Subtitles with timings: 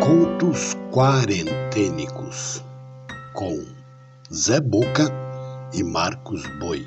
[0.00, 2.64] Contos Quarentênicos
[3.34, 3.62] com
[4.32, 5.12] Zé Boca
[5.74, 6.86] e Marcos Boi.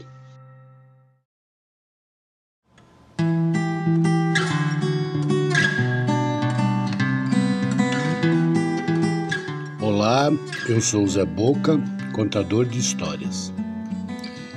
[9.80, 10.32] Olá,
[10.68, 11.80] eu sou Zé Boca,
[12.16, 13.54] contador de histórias.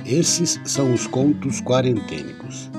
[0.03, 2.71] Esses são os contos quarentênicos,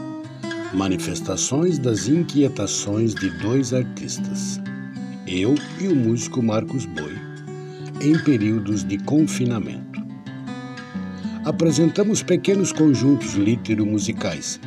[0.74, 4.60] manifestações das inquietações de dois artistas
[5.28, 7.14] eu e o músico Marcos Boi,
[8.00, 10.02] em períodos de confinamento.
[11.44, 14.58] Apresentamos pequenos conjuntos litero-musicais,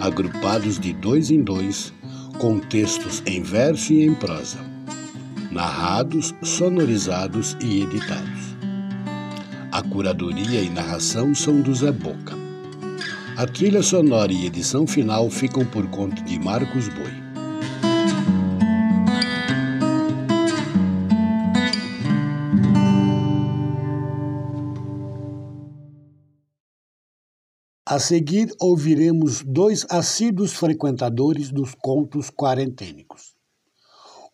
[0.00, 1.92] agrupados de dois em dois,
[2.38, 4.58] com textos em verso e em prosa,
[5.50, 8.56] narrados, sonorizados e editados.
[9.70, 12.34] A curadoria e narração são do Zé Boca.
[13.36, 17.25] A trilha sonora e edição final ficam por conta de Marcos Boi.
[27.96, 33.34] A seguir, ouviremos dois assíduos frequentadores dos contos quarentênicos.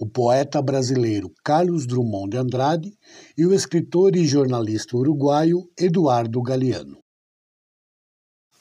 [0.01, 2.93] O poeta brasileiro Carlos Drummond de Andrade
[3.39, 6.99] e o escritor e jornalista uruguaio Eduardo Galeano.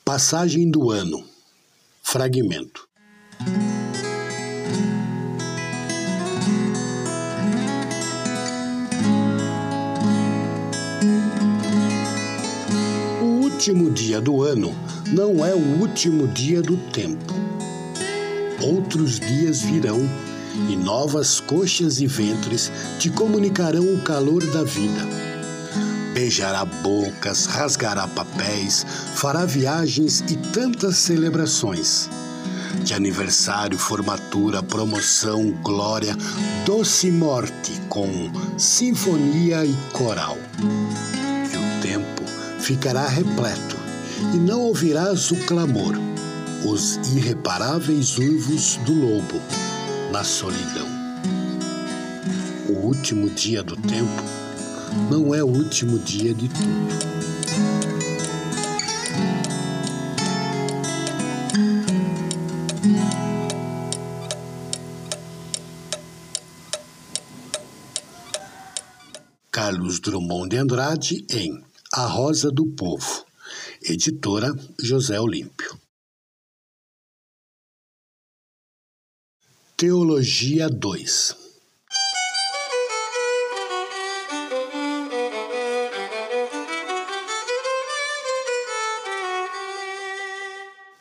[0.06, 1.26] Passagem do ano.
[2.04, 2.88] Fragmento.
[13.62, 14.76] Último dia do ano
[15.14, 17.32] não é o último dia do tempo.
[18.60, 20.00] Outros dias virão
[20.68, 25.08] e novas coxas e ventres te comunicarão o calor da vida.
[26.12, 32.10] Beijará bocas, rasgará papéis, fará viagens e tantas celebrações.
[32.84, 36.18] De aniversário, formatura, promoção, glória,
[36.66, 38.10] doce morte com
[38.58, 40.40] sinfonia e coral
[42.72, 43.76] ficará repleto,
[44.34, 45.94] e não ouvirás o clamor,
[46.66, 49.42] os irreparáveis uivos do lobo
[50.10, 50.88] na solidão.
[52.70, 54.24] O último dia do tempo
[55.10, 57.12] não é o último dia de tudo.
[69.52, 73.26] Carlos Drummond de Andrade em a Rosa do Povo,
[73.84, 74.48] editora
[74.82, 75.78] José Olímpio.
[79.76, 81.36] Teologia 2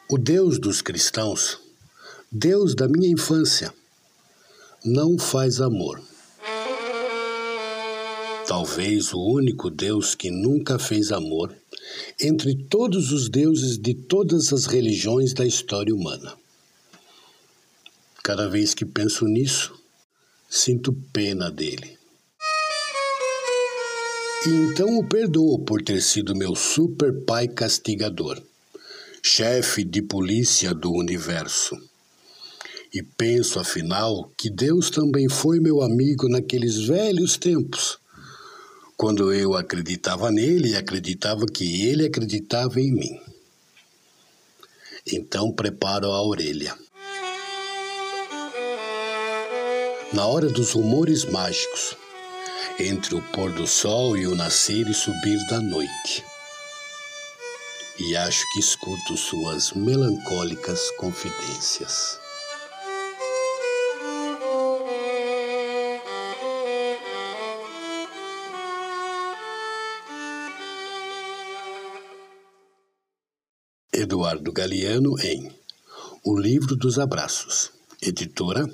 [0.08, 1.60] O Deus dos cristãos,
[2.32, 3.72] Deus da minha infância,
[4.84, 6.09] não faz amor
[8.50, 11.54] talvez o único Deus que nunca fez amor
[12.20, 16.34] entre todos os deuses de todas as religiões da história humana.
[18.24, 19.72] Cada vez que penso nisso,
[20.48, 21.96] sinto pena dele.
[24.44, 28.42] E então o perdoo por ter sido meu super pai castigador,
[29.22, 31.76] chefe de polícia do universo.
[32.92, 38.00] E penso, afinal, que Deus também foi meu amigo naqueles velhos tempos
[39.00, 43.18] quando eu acreditava nele e acreditava que ele acreditava em mim.
[45.10, 46.76] Então preparo a orelha.
[50.12, 51.96] Na hora dos rumores mágicos,
[52.78, 56.22] entre o pôr do sol e o nascer e subir da noite.
[57.98, 62.19] E acho que escuto suas melancólicas confidências.
[74.00, 75.52] Eduardo Galeano em
[76.24, 78.64] O Livro dos Abraços, editora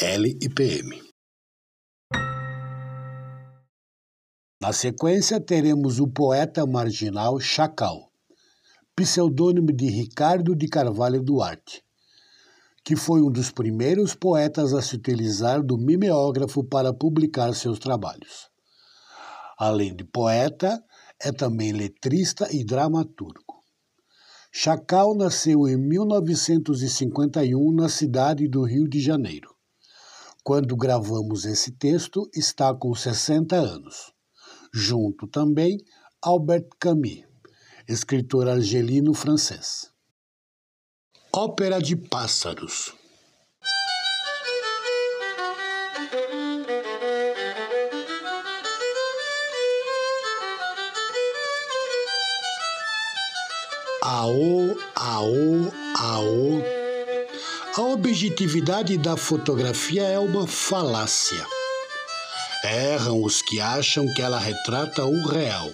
[0.00, 1.02] LIPM.
[4.62, 8.10] Na sequência, teremos o poeta marginal Chacal,
[8.96, 11.84] pseudônimo de Ricardo de Carvalho Duarte,
[12.82, 18.48] que foi um dos primeiros poetas a se utilizar do mimeógrafo para publicar seus trabalhos.
[19.58, 20.82] Além de poeta,
[21.20, 23.51] é também letrista e dramaturgo.
[24.54, 29.56] Chacal nasceu em 1951 na cidade do Rio de Janeiro.
[30.44, 34.12] Quando gravamos esse texto, está com 60 anos.
[34.70, 35.78] Junto também
[36.20, 37.24] Albert Camus,
[37.88, 39.90] escritor argelino francês.
[41.32, 42.92] Ópera de Pássaros
[54.04, 56.60] Aô, aô, aô.
[57.76, 61.46] A objetividade da fotografia é uma falácia.
[62.64, 65.70] Erram os que acham que ela retrata o real.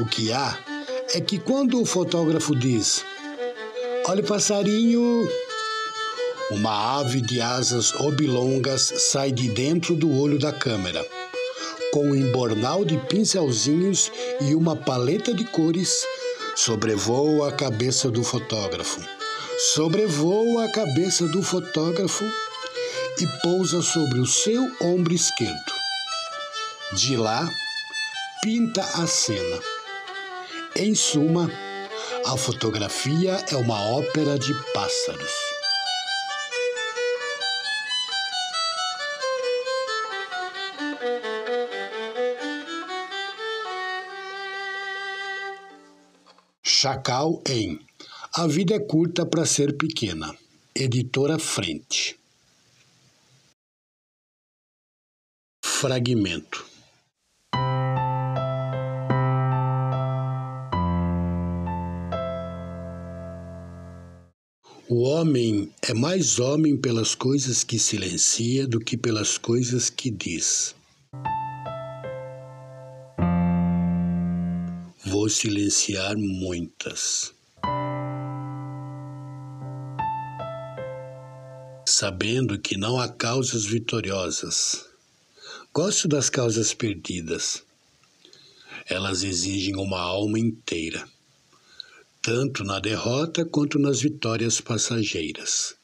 [0.00, 0.58] O que há
[1.12, 3.04] é que quando o fotógrafo diz:
[4.06, 5.28] Olha o passarinho,
[6.52, 11.06] uma ave de asas oblongas sai de dentro do olho da câmera.
[11.92, 14.10] Com um embornal de pincelzinhos
[14.40, 16.02] e uma paleta de cores,
[16.54, 19.00] sobrevoa a cabeça do fotógrafo.
[19.74, 22.24] Sobrevoa a cabeça do fotógrafo
[23.20, 25.72] e pousa sobre o seu ombro esquerdo.
[26.92, 27.48] De lá,
[28.42, 29.60] pinta a cena.
[30.76, 31.50] Em suma,
[32.26, 35.43] a fotografia é uma ópera de pássaros.
[46.84, 47.80] Chacal em
[48.34, 50.36] A Vida é Curta para Ser Pequena.
[50.74, 52.14] Editora Frente.
[55.64, 56.66] Fragmento.
[64.86, 70.74] O homem é mais homem pelas coisas que silencia do que pelas coisas que diz.
[75.24, 77.32] Vou silenciar muitas.
[81.86, 84.84] Sabendo que não há causas vitoriosas.
[85.72, 87.62] Gosto das causas perdidas.
[88.86, 91.08] Elas exigem uma alma inteira,
[92.20, 95.74] tanto na derrota quanto nas vitórias passageiras.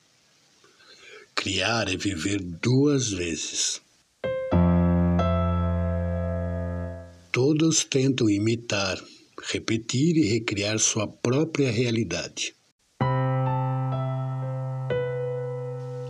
[1.34, 3.80] Criar é viver duas vezes.
[7.32, 9.02] Todos tentam imitar,
[9.42, 12.54] repetir e recriar sua própria realidade.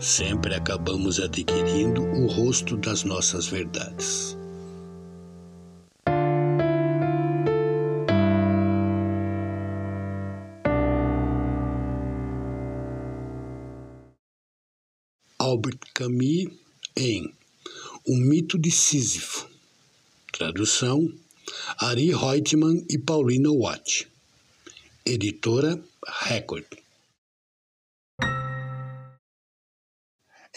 [0.01, 4.37] Sempre acabamos adquirindo o rosto das nossas verdades.
[15.39, 16.51] Albert Camus
[16.97, 17.35] em
[18.07, 19.51] O Mito de Sísifo
[20.33, 21.13] Tradução:
[21.79, 24.09] Ari Reutemann e Paulina Watt.
[25.05, 25.83] Editora
[26.23, 26.67] Record.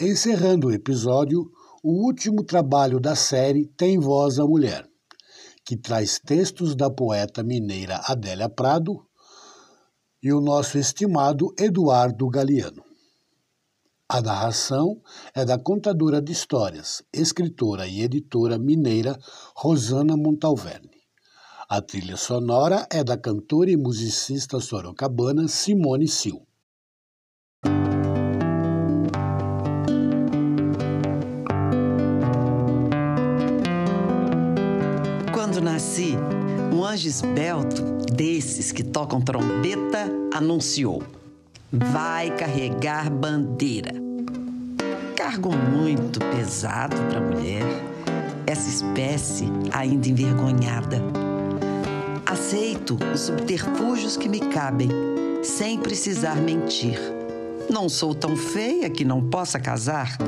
[0.00, 1.50] Encerrando o episódio,
[1.82, 4.88] o último trabalho da série Tem Voz a Mulher,
[5.64, 9.06] que traz textos da poeta mineira Adélia Prado
[10.22, 12.93] e o nosso estimado Eduardo Galeano.
[14.14, 15.02] A narração
[15.34, 19.18] é da contadora de histórias, escritora e editora mineira
[19.56, 21.02] Rosana Montalverne.
[21.68, 26.46] A trilha sonora é da cantora e musicista sorocabana Simone Sil.
[35.34, 36.14] Quando nasci,
[36.72, 37.82] um anjo esbelto
[38.14, 41.02] desses que tocam trombeta anunciou
[41.76, 44.03] vai carregar bandeira.
[45.24, 47.64] Cargo muito pesado para mulher,
[48.46, 51.02] essa espécie ainda envergonhada.
[52.26, 54.90] Aceito os subterfúgios que me cabem,
[55.42, 57.00] sem precisar mentir.
[57.70, 60.18] Não sou tão feia que não possa casar.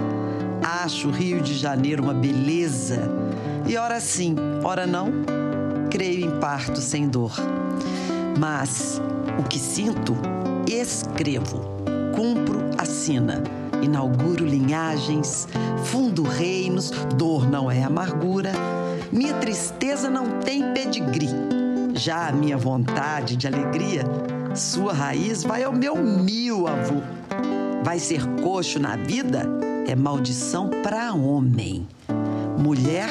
[0.83, 3.03] Acho o Rio de Janeiro uma beleza.
[3.69, 4.35] E ora sim,
[4.65, 5.13] ora não,
[5.91, 7.35] creio em parto sem dor.
[8.41, 8.99] Mas
[9.39, 10.17] o que sinto
[10.67, 11.61] escrevo,
[12.15, 13.43] cumpro a sina,
[13.83, 15.49] inauguro linhagens,
[15.85, 18.53] fundo reinos, dor não é amargura,
[19.13, 21.29] minha tristeza não tem pedigree.
[21.95, 24.05] Já a minha vontade de alegria,
[24.55, 27.03] sua raiz vai ao meu mil avô.
[27.83, 29.47] Vai ser coxo na vida
[29.87, 31.87] é maldição para homem.
[32.59, 33.09] Mulher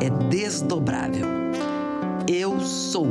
[0.00, 1.26] é desdobrável.
[2.26, 3.06] Eu sou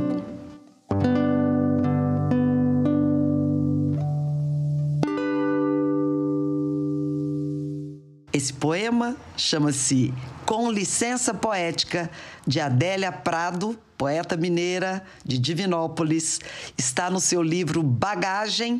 [8.37, 10.13] Esse poema chama-se
[10.45, 12.07] Com Licença Poética,
[12.45, 16.39] de Adélia Prado, poeta mineira de Divinópolis.
[16.77, 18.79] Está no seu livro Bagagem,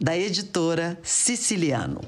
[0.00, 2.00] da editora Siciliano.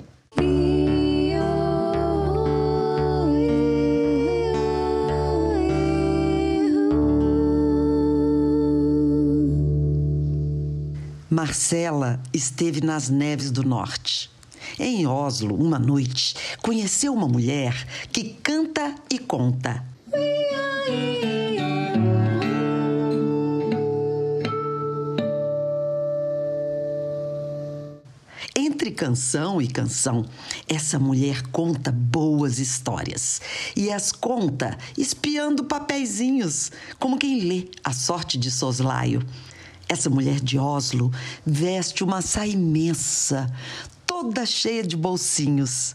[11.29, 14.38] Marcela esteve nas neves do norte
[14.79, 19.85] é em Oslo, uma noite, conheceu uma mulher que canta e conta.
[28.61, 30.25] Entre canção e canção,
[30.67, 33.41] essa mulher conta boas histórias
[33.77, 39.25] e as conta espiando papeizinhos, como quem lê A Sorte de Soslaio.
[39.89, 41.13] Essa mulher de Oslo
[41.47, 43.49] veste uma saia imensa,
[44.21, 45.95] toda cheia de bolsinhos.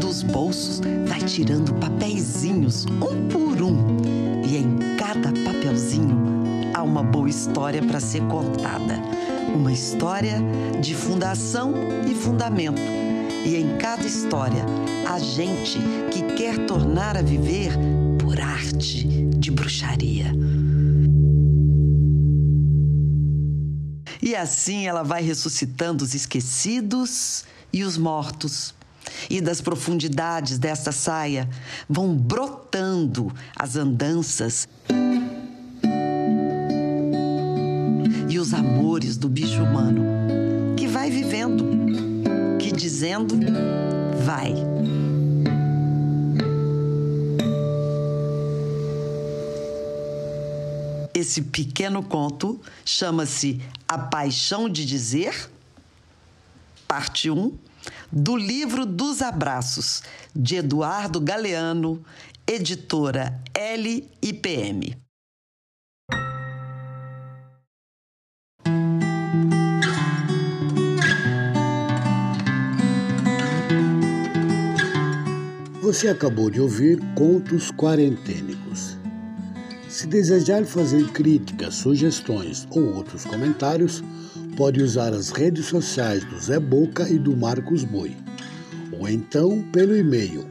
[0.00, 3.98] Dos bolsos vai tirando papeizinhos, um por um.
[4.48, 6.16] E em cada papelzinho
[6.72, 8.98] há uma boa história para ser contada.
[9.54, 10.38] Uma história
[10.80, 11.74] de fundação
[12.10, 12.80] e fundamento.
[13.44, 14.64] E em cada história,
[15.06, 15.78] há gente
[16.10, 17.72] que quer tornar a viver
[18.18, 20.32] por arte de bruxaria.
[24.30, 28.72] E assim ela vai ressuscitando os esquecidos e os mortos.
[29.28, 31.48] E das profundidades desta saia
[31.88, 34.68] vão brotando as andanças
[38.28, 40.00] e os amores do bicho humano,
[40.76, 41.64] que vai vivendo,
[42.56, 43.36] que dizendo
[44.24, 44.54] vai.
[51.12, 55.50] Esse pequeno conto chama-se A Paixão de Dizer,
[56.86, 57.58] parte 1,
[58.12, 62.00] do livro dos Abraços, de Eduardo Galeano,
[62.46, 63.42] editora
[63.76, 64.96] LIPM.
[75.82, 78.99] Você acabou de ouvir Contos Quarentênicos.
[80.00, 84.02] Se desejar fazer críticas, sugestões ou outros comentários,
[84.56, 88.16] pode usar as redes sociais do Zé Boca e do Marcos Boi,
[88.98, 90.46] ou então pelo e-mail